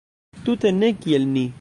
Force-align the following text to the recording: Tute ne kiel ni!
Tute 0.47 0.69
ne 0.79 0.87
kiel 1.03 1.23
ni! 1.37 1.45